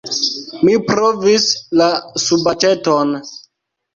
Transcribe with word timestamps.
Mi 0.67 0.71
provis 0.91 1.45
la 1.81 1.89
subaĉeton. 2.23 3.13